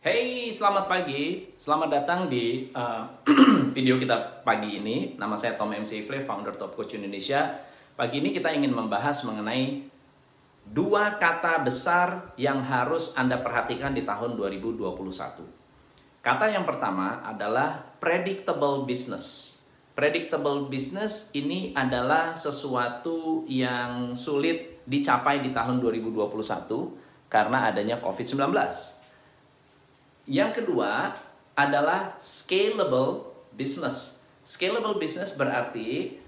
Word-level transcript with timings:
Hey, 0.00 0.48
selamat 0.48 0.88
pagi. 0.88 1.52
Selamat 1.60 1.92
datang 1.92 2.24
di 2.24 2.72
uh, 2.72 3.04
video 3.76 4.00
kita 4.00 4.40
pagi 4.40 4.80
ini. 4.80 5.12
Nama 5.20 5.36
saya 5.36 5.60
Tom 5.60 5.76
MC 5.76 6.08
Ifle, 6.08 6.24
founder 6.24 6.56
Top 6.56 6.72
Coach 6.72 6.96
Indonesia. 6.96 7.60
Pagi 8.00 8.24
ini 8.24 8.32
kita 8.32 8.48
ingin 8.48 8.72
membahas 8.72 9.20
mengenai 9.28 9.84
dua 10.64 11.20
kata 11.20 11.60
besar 11.60 12.32
yang 12.40 12.64
harus 12.64 13.12
Anda 13.12 13.44
perhatikan 13.44 13.92
di 13.92 14.08
tahun 14.08 14.40
2021. 14.40 14.88
Kata 16.24 16.48
yang 16.48 16.64
pertama 16.64 17.20
adalah 17.20 17.84
predictable 18.00 18.88
business. 18.88 19.60
Predictable 19.92 20.72
business 20.72 21.28
ini 21.36 21.76
adalah 21.76 22.32
sesuatu 22.40 23.44
yang 23.44 24.16
sulit 24.16 24.80
dicapai 24.88 25.44
di 25.44 25.52
tahun 25.52 25.76
2021 25.76 26.24
karena 27.28 27.68
adanya 27.68 28.00
COVID-19 28.00 28.48
yang 30.30 30.54
kedua 30.54 31.10
adalah 31.58 32.14
scalable 32.22 33.34
business. 33.50 34.22
Scalable 34.46 34.94
business 35.02 35.34
berarti 35.34 36.22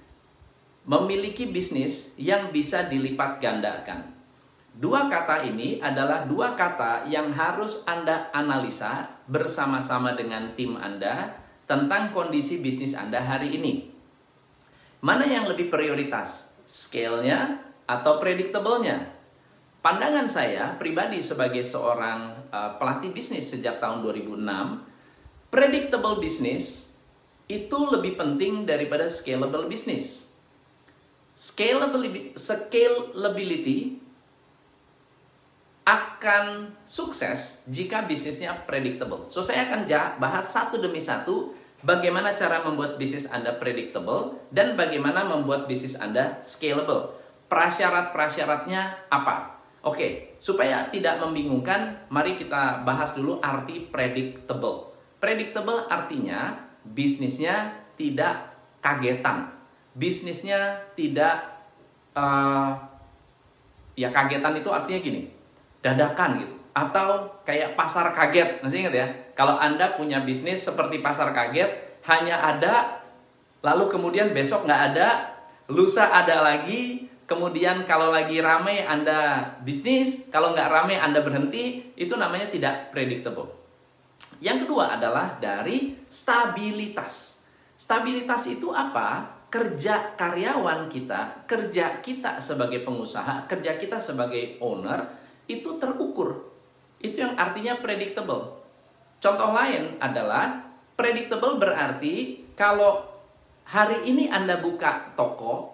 memiliki 0.82 1.46
bisnis 1.46 2.18
yang 2.18 2.50
bisa 2.50 2.90
dilipat 2.90 3.38
gandakan. 3.38 4.10
Dua 4.74 5.06
kata 5.06 5.46
ini 5.46 5.78
adalah 5.78 6.26
dua 6.26 6.58
kata 6.58 7.06
yang 7.06 7.30
harus 7.30 7.86
Anda 7.86 8.34
analisa 8.34 9.06
bersama-sama 9.30 10.18
dengan 10.18 10.50
tim 10.58 10.74
Anda 10.74 11.38
tentang 11.70 12.10
kondisi 12.10 12.58
bisnis 12.58 12.98
Anda 12.98 13.22
hari 13.22 13.54
ini. 13.54 13.94
Mana 14.98 15.22
yang 15.30 15.46
lebih 15.46 15.70
prioritas? 15.70 16.58
Scale-nya 16.66 17.62
atau 17.86 18.18
predictable-nya? 18.18 19.21
Pandangan 19.82 20.30
saya 20.30 20.78
pribadi 20.78 21.18
sebagai 21.18 21.66
seorang 21.66 22.38
uh, 22.54 22.78
pelatih 22.78 23.10
bisnis 23.10 23.50
sejak 23.50 23.82
tahun 23.82 24.06
2006, 24.06 24.38
predictable 25.50 26.22
business 26.22 26.94
itu 27.50 27.78
lebih 27.90 28.14
penting 28.14 28.62
daripada 28.62 29.10
scalable. 29.10 29.66
Scalability, 31.34 32.30
scalability 32.38 33.98
akan 35.82 36.78
sukses 36.86 37.66
jika 37.66 38.06
bisnisnya 38.06 38.54
predictable. 38.62 39.26
So 39.26 39.42
saya 39.42 39.66
akan 39.66 39.90
bahas 40.22 40.46
satu 40.46 40.78
demi 40.78 41.02
satu 41.02 41.58
bagaimana 41.82 42.38
cara 42.38 42.62
membuat 42.62 43.02
bisnis 43.02 43.26
Anda 43.34 43.58
predictable 43.58 44.38
dan 44.54 44.78
bagaimana 44.78 45.26
membuat 45.26 45.66
bisnis 45.66 45.98
Anda 45.98 46.38
scalable. 46.46 47.18
Prasyarat-prasyaratnya 47.50 49.10
apa? 49.10 49.61
Oke, 49.82 50.38
supaya 50.38 50.86
tidak 50.94 51.18
membingungkan, 51.18 52.06
mari 52.06 52.38
kita 52.38 52.86
bahas 52.86 53.18
dulu 53.18 53.42
arti 53.42 53.90
predictable. 53.90 54.94
Predictable 55.18 55.90
artinya 55.90 56.54
bisnisnya 56.86 57.82
tidak 57.98 58.54
kagetan. 58.78 59.50
Bisnisnya 59.98 60.86
tidak 60.94 61.66
uh, 62.14 62.78
ya 63.98 64.14
kagetan 64.14 64.54
itu 64.54 64.70
artinya 64.70 65.00
gini, 65.02 65.22
dadakan 65.82 66.46
gitu. 66.46 66.54
Atau 66.72 67.42
kayak 67.42 67.74
pasar 67.74 68.14
kaget, 68.14 68.62
masih 68.62 68.86
ingat 68.86 68.94
ya? 68.94 69.06
Kalau 69.34 69.58
Anda 69.58 69.98
punya 69.98 70.22
bisnis 70.22 70.62
seperti 70.62 71.02
pasar 71.02 71.34
kaget, 71.34 72.00
hanya 72.06 72.38
ada, 72.38 73.02
lalu 73.66 73.90
kemudian 73.90 74.30
besok 74.30 74.64
nggak 74.64 74.82
ada, 74.94 75.36
lusa 75.68 76.08
ada 76.08 76.40
lagi, 76.40 77.11
Kemudian 77.32 77.88
kalau 77.88 78.12
lagi 78.12 78.44
rame 78.44 78.84
Anda 78.84 79.40
bisnis, 79.64 80.28
kalau 80.28 80.52
nggak 80.52 80.68
rame 80.68 81.00
Anda 81.00 81.24
berhenti, 81.24 81.96
itu 81.96 82.12
namanya 82.12 82.52
tidak 82.52 82.92
predictable. 82.92 83.48
Yang 84.44 84.68
kedua 84.68 85.00
adalah 85.00 85.40
dari 85.40 85.96
stabilitas. 86.12 87.40
Stabilitas 87.72 88.44
itu 88.52 88.68
apa? 88.68 89.40
Kerja 89.48 90.12
karyawan 90.12 90.92
kita, 90.92 91.48
kerja 91.48 92.04
kita 92.04 92.36
sebagai 92.36 92.84
pengusaha, 92.84 93.48
kerja 93.48 93.80
kita 93.80 93.96
sebagai 93.96 94.60
owner, 94.60 95.08
itu 95.48 95.80
terukur. 95.80 96.52
Itu 97.00 97.16
yang 97.16 97.32
artinya 97.40 97.80
predictable. 97.80 98.60
Contoh 99.24 99.56
lain 99.56 99.96
adalah 100.04 100.68
predictable 101.00 101.56
berarti 101.56 102.44
kalau 102.52 103.08
hari 103.64 104.04
ini 104.04 104.28
Anda 104.28 104.60
buka 104.60 105.16
toko, 105.16 105.71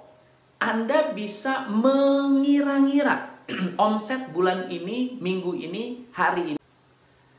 anda 0.58 1.14
bisa 1.14 1.70
mengira-ngira 1.70 3.46
omset 3.78 4.34
bulan 4.34 4.66
ini, 4.66 5.14
minggu 5.22 5.54
ini, 5.54 6.10
hari 6.10 6.54
ini. 6.54 6.60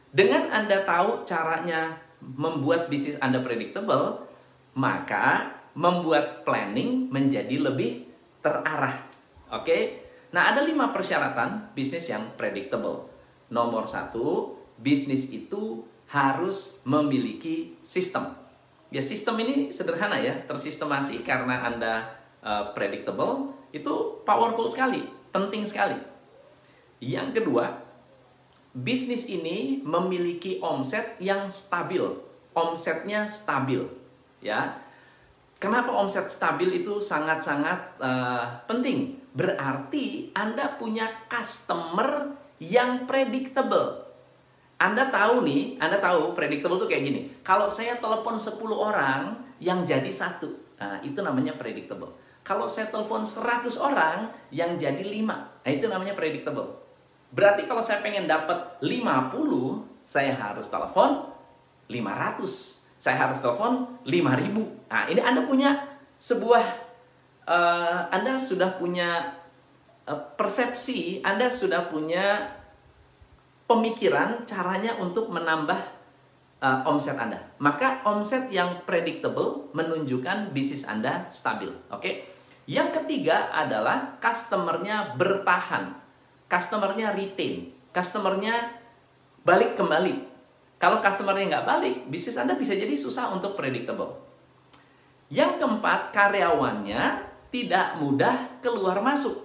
Dengan 0.09 0.49
Anda 0.49 0.87
tahu 0.87 1.27
caranya 1.27 1.99
membuat 2.23 2.87
bisnis 2.87 3.19
Anda 3.19 3.43
predictable, 3.43 4.25
maka 4.73 5.51
membuat 5.75 6.47
planning 6.47 7.11
menjadi 7.11 7.59
lebih 7.59 8.07
terarah. 8.39 9.05
Oke? 9.51 10.07
Nah, 10.31 10.55
ada 10.55 10.63
lima 10.63 10.89
persyaratan 10.89 11.75
bisnis 11.75 12.07
yang 12.07 12.23
predictable. 12.39 13.11
Nomor 13.51 13.85
satu, 13.85 14.55
bisnis 14.79 15.29
itu 15.29 15.83
harus 16.09 16.79
memiliki 16.87 17.75
sistem. 17.83 18.31
Ya, 18.89 19.03
sistem 19.03 19.37
ini 19.43 19.69
sederhana 19.69 20.17
ya, 20.17 20.39
tersistemasi 20.47 21.21
karena 21.21 21.61
Anda 21.67 22.19
uh, 22.43 22.71
predictable 22.75 23.55
itu 23.69 24.23
powerful 24.25 24.65
sekali, 24.65 25.05
penting 25.29 25.63
sekali. 25.65 25.97
Yang 26.99 27.41
kedua, 27.41 27.79
bisnis 28.75 29.29
ini 29.31 29.79
memiliki 29.81 30.59
omset 30.59 31.15
yang 31.21 31.47
stabil, 31.47 32.03
omsetnya 32.51 33.29
stabil, 33.29 33.87
ya. 34.43 34.75
Kenapa 35.59 35.91
omset 35.91 36.31
stabil 36.31 36.79
itu 36.79 37.03
sangat-sangat 37.03 37.99
uh, 37.99 38.63
penting? 38.63 39.19
Berarti 39.35 40.31
Anda 40.31 40.79
punya 40.79 41.27
customer 41.27 42.31
yang 42.63 43.03
predictable. 43.03 44.07
Anda 44.79 45.11
tahu 45.11 45.43
nih, 45.43 45.75
Anda 45.83 45.99
tahu 45.99 46.31
predictable 46.31 46.79
tuh 46.79 46.87
kayak 46.87 47.03
gini. 47.03 47.21
Kalau 47.43 47.67
saya 47.67 47.99
telepon 47.99 48.39
10 48.39 48.55
orang 48.71 49.35
yang 49.59 49.83
jadi 49.83 50.07
satu, 50.07 50.79
nah 50.79 51.03
itu 51.03 51.19
namanya 51.19 51.59
predictable. 51.59 52.15
Kalau 52.41 52.65
saya 52.65 52.89
telepon 52.89 53.21
100 53.21 53.67
orang 53.77 54.31
yang 54.49 54.79
jadi 54.79 55.01
5. 55.01 55.21
Nah, 55.27 55.69
itu 55.69 55.85
namanya 55.85 56.17
predictable. 56.17 56.81
Berarti 57.29 57.67
kalau 57.69 57.83
saya 57.83 58.01
pengen 58.01 58.25
dapat 58.25 58.81
50, 58.81 59.85
saya 60.01 60.33
harus 60.33 60.65
telepon 60.65 61.29
500. 61.85 62.97
Saya 62.97 63.15
harus 63.27 63.39
telepon 63.39 64.01
5000. 64.01 64.89
Nah, 64.89 65.03
ini 65.07 65.21
Anda 65.21 65.45
punya 65.45 65.77
sebuah 66.17 66.63
uh, 67.45 67.99
Anda 68.09 68.41
sudah 68.41 68.81
punya 68.81 69.37
uh, 70.09 70.21
persepsi, 70.37 71.21
Anda 71.21 71.53
sudah 71.53 71.89
punya 71.89 72.57
pemikiran 73.69 74.49
caranya 74.49 74.97
untuk 74.97 75.29
menambah 75.29 75.98
uh, 76.63 76.85
omset 76.87 77.15
Anda. 77.15 77.39
Maka 77.59 78.03
omset 78.05 78.51
yang 78.51 78.83
predictable 78.83 79.71
menunjukkan 79.75 80.51
bisnis 80.55 80.85
Anda 80.85 81.27
stabil. 81.31 81.71
Oke? 81.91 81.99
Okay? 81.99 82.13
Yang 82.69 83.01
ketiga 83.01 83.49
adalah 83.49 84.21
customernya 84.21 85.17
bertahan. 85.17 85.97
Customernya 86.45 87.17
retain. 87.17 87.73
Customernya 87.89 88.77
balik 89.41 89.73
kembali. 89.73 90.29
Kalau 90.77 91.01
customernya 91.01 91.57
nggak 91.57 91.67
balik, 91.67 91.95
bisnis 92.07 92.37
Anda 92.37 92.55
bisa 92.55 92.77
jadi 92.77 92.93
susah 92.93 93.33
untuk 93.33 93.57
predictable. 93.57 94.21
Yang 95.33 95.59
keempat, 95.59 96.13
karyawannya 96.13 97.25
tidak 97.49 97.97
mudah 97.97 98.61
keluar 98.61 99.01
masuk. 99.01 99.35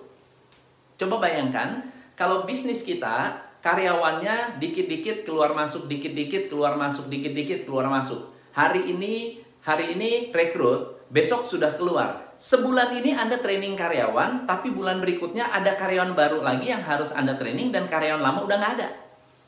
Coba 1.01 1.19
bayangkan, 1.25 1.83
kalau 2.15 2.47
bisnis 2.47 2.87
kita, 2.87 3.41
karyawannya 3.65 4.61
dikit-dikit 4.61 5.25
keluar 5.25 5.57
masuk, 5.57 5.89
dikit-dikit 5.89 6.53
keluar 6.53 6.77
masuk, 6.77 7.09
dikit-dikit 7.09 7.65
keluar 7.65 7.89
masuk. 7.89 8.29
Hari 8.53 8.93
ini, 8.93 9.41
hari 9.65 9.97
ini 9.97 10.29
rekrut, 10.29 11.09
besok 11.09 11.49
sudah 11.49 11.73
keluar 11.73 12.25
sebulan 12.45 13.01
ini 13.01 13.17
Anda 13.17 13.41
training 13.41 13.73
karyawan, 13.73 14.45
tapi 14.45 14.69
bulan 14.69 15.01
berikutnya 15.01 15.49
ada 15.49 15.81
karyawan 15.81 16.13
baru 16.13 16.45
lagi 16.45 16.69
yang 16.69 16.85
harus 16.85 17.09
Anda 17.17 17.41
training 17.41 17.73
dan 17.73 17.89
karyawan 17.89 18.21
lama 18.21 18.45
udah 18.45 18.57
nggak 18.61 18.75
ada. 18.81 18.89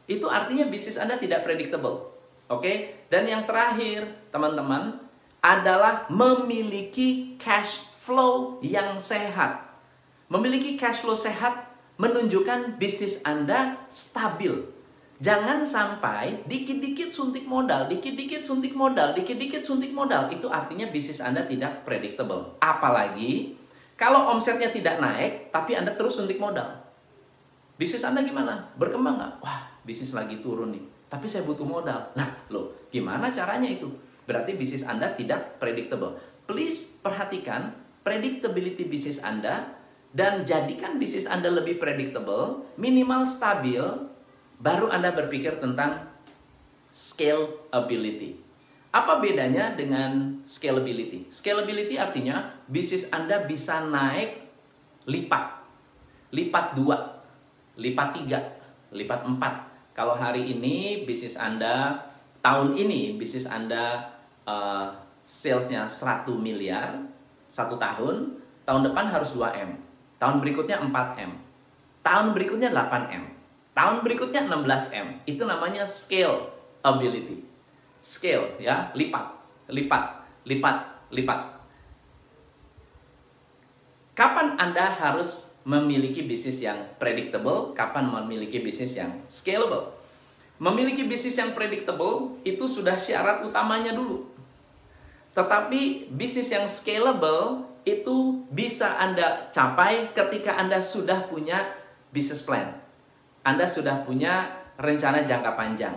Itu 0.08 0.32
artinya 0.32 0.64
bisnis 0.70 0.96
Anda 0.96 1.20
tidak 1.20 1.44
predictable. 1.44 2.14
Oke? 2.48 3.04
Dan 3.12 3.28
yang 3.28 3.42
terakhir, 3.44 4.06
teman-teman, 4.32 5.02
adalah 5.42 6.08
memiliki 6.08 7.36
cash 7.36 7.84
flow 8.00 8.62
yang 8.62 8.96
sehat. 9.02 9.66
Memiliki 10.32 10.78
cash 10.78 11.02
flow 11.02 11.18
sehat 11.18 11.65
menunjukkan 11.96 12.76
bisnis 12.76 13.24
Anda 13.24 13.84
stabil. 13.88 14.52
Jangan 15.16 15.64
sampai 15.64 16.44
dikit-dikit 16.44 17.08
suntik 17.08 17.48
modal, 17.48 17.88
dikit-dikit 17.88 18.44
suntik 18.44 18.76
modal, 18.76 19.16
dikit-dikit 19.16 19.64
suntik 19.64 19.96
modal. 19.96 20.28
Itu 20.28 20.52
artinya 20.52 20.92
bisnis 20.92 21.24
Anda 21.24 21.48
tidak 21.48 21.88
predictable. 21.88 22.60
Apalagi 22.60 23.56
kalau 23.96 24.28
omsetnya 24.28 24.68
tidak 24.68 25.00
naik, 25.00 25.48
tapi 25.48 25.72
Anda 25.72 25.96
terus 25.96 26.20
suntik 26.20 26.36
modal. 26.36 26.84
Bisnis 27.80 28.04
Anda 28.04 28.20
gimana? 28.20 28.76
Berkembang 28.76 29.16
nggak? 29.16 29.32
Wah, 29.40 29.72
bisnis 29.88 30.12
lagi 30.12 30.40
turun 30.44 30.76
nih. 30.76 30.84
tapi 31.06 31.30
saya 31.30 31.46
butuh 31.46 31.62
modal. 31.62 32.02
Nah, 32.18 32.26
loh, 32.50 32.74
gimana 32.90 33.30
caranya 33.30 33.70
itu? 33.70 33.86
Berarti 34.26 34.58
bisnis 34.58 34.82
Anda 34.82 35.14
tidak 35.14 35.62
predictable. 35.62 36.18
Please 36.50 36.98
perhatikan 36.98 37.70
predictability 38.02 38.90
bisnis 38.90 39.22
Anda 39.22 39.75
dan 40.16 40.48
jadikan 40.48 40.96
bisnis 40.96 41.28
Anda 41.28 41.52
lebih 41.52 41.76
predictable, 41.76 42.64
minimal 42.80 43.28
stabil, 43.28 43.84
baru 44.56 44.88
Anda 44.88 45.12
berpikir 45.12 45.60
tentang 45.60 46.08
scalability. 46.88 48.40
Apa 48.96 49.20
bedanya 49.20 49.76
dengan 49.76 50.40
scalability? 50.48 51.28
Scalability 51.28 52.00
artinya 52.00 52.48
bisnis 52.64 53.12
Anda 53.12 53.44
bisa 53.44 53.84
naik 53.84 54.40
lipat. 55.04 55.68
Lipat 56.32 56.66
dua, 56.72 57.20
lipat 57.76 58.08
tiga, 58.16 58.40
lipat 58.96 59.20
empat. 59.28 59.54
Kalau 59.92 60.16
hari 60.16 60.48
ini 60.48 61.04
bisnis 61.04 61.36
Anda, 61.36 62.08
tahun 62.40 62.72
ini 62.72 63.20
bisnis 63.20 63.44
Anda 63.44 64.16
uh, 64.48 64.96
salesnya 65.28 65.84
100 65.84 66.32
miliar, 66.40 67.04
satu 67.52 67.76
tahun, 67.76 68.40
tahun 68.64 68.80
depan 68.80 69.12
harus 69.12 69.36
2M. 69.36 69.85
Tahun 70.16 70.40
berikutnya 70.40 70.80
4M. 70.80 71.32
Tahun 72.00 72.26
berikutnya 72.32 72.70
8M. 72.72 73.24
Tahun 73.76 73.96
berikutnya 74.00 74.48
16M. 74.48 75.28
Itu 75.28 75.44
namanya 75.44 75.84
scale 75.84 76.52
ability 76.80 77.56
scale 78.06 78.62
ya, 78.62 78.94
lipat, 78.94 79.34
lipat, 79.66 80.04
lipat, 80.46 80.76
lipat. 81.10 81.40
Kapan 84.14 84.54
Anda 84.62 84.86
harus 84.86 85.58
memiliki 85.66 86.22
bisnis 86.22 86.62
yang 86.62 86.86
predictable, 87.02 87.74
kapan 87.74 88.06
memiliki 88.06 88.62
bisnis 88.62 88.94
yang 88.94 89.10
scalable? 89.26 89.90
Memiliki 90.62 91.04
bisnis 91.04 91.36
yang 91.36 91.52
predictable 91.52 92.38
itu 92.46 92.64
sudah 92.70 92.94
syarat 92.96 93.44
utamanya 93.44 93.92
dulu. 93.92 94.24
Tetapi 95.36 96.08
bisnis 96.14 96.48
yang 96.48 96.64
scalable 96.64 97.68
itu 97.86 98.42
bisa 98.50 98.98
Anda 98.98 99.48
capai 99.54 100.10
ketika 100.10 100.58
Anda 100.58 100.82
sudah 100.82 101.30
punya 101.30 101.70
bisnis 102.10 102.42
plan. 102.42 102.74
Anda 103.46 103.70
sudah 103.70 104.02
punya 104.02 104.50
rencana 104.76 105.22
jangka 105.22 105.54
panjang 105.54 105.94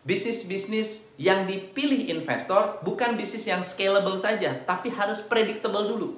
Bisnis-bisnis 0.00 1.12
yang 1.20 1.44
dipilih 1.44 2.08
investor 2.08 2.80
bukan 2.80 3.20
bisnis 3.20 3.44
yang 3.44 3.60
scalable 3.60 4.16
saja, 4.16 4.56
tapi 4.64 4.88
harus 4.88 5.20
predictable 5.20 5.84
dulu. 5.92 6.08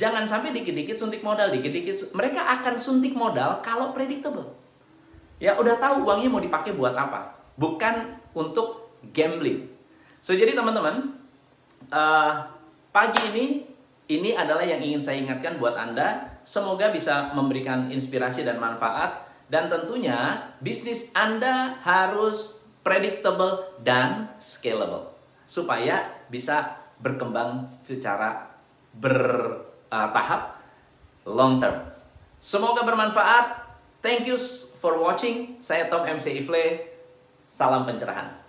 Jangan 0.00 0.24
sampai 0.24 0.56
dikit-dikit 0.56 0.96
suntik 0.96 1.20
modal, 1.20 1.52
dikit-dikit 1.52 2.16
mereka 2.16 2.48
akan 2.48 2.80
suntik 2.80 3.12
modal 3.12 3.60
kalau 3.60 3.92
predictable. 3.92 4.56
Ya 5.36 5.60
udah 5.60 5.76
tahu 5.76 6.08
uangnya 6.08 6.32
mau 6.32 6.40
dipakai 6.40 6.72
buat 6.72 6.96
apa, 6.96 7.36
bukan 7.60 8.16
untuk 8.32 8.96
gambling. 9.12 9.68
So 10.24 10.32
jadi 10.32 10.56
teman-teman, 10.56 11.12
uh, 11.92 12.48
pagi 12.96 13.20
ini 13.36 13.68
ini 14.18 14.36
adalah 14.36 14.66
yang 14.66 14.82
ingin 14.82 15.00
saya 15.00 15.20
ingatkan 15.22 15.56
buat 15.56 15.78
Anda. 15.78 16.40
Semoga 16.42 16.90
bisa 16.90 17.32
memberikan 17.32 17.88
inspirasi 17.88 18.42
dan 18.42 18.58
manfaat. 18.58 19.30
Dan 19.52 19.68
tentunya 19.68 20.48
bisnis 20.60 21.12
Anda 21.12 21.76
harus 21.84 22.62
predictable, 22.82 23.78
dan 23.80 24.34
scalable. 24.42 25.14
Supaya 25.46 26.26
bisa 26.28 26.82
berkembang 26.98 27.66
secara 27.70 28.50
bertahap 28.94 30.58
long 31.26 31.62
term. 31.62 31.78
Semoga 32.42 32.82
bermanfaat. 32.82 33.62
Thank 34.02 34.26
you 34.26 34.34
for 34.82 34.98
watching. 34.98 35.62
Saya 35.62 35.86
Tom 35.86 36.02
MC 36.02 36.42
Ifle. 36.42 36.90
Salam 37.46 37.86
pencerahan. 37.86 38.41